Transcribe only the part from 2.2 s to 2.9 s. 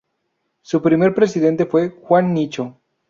Nicho.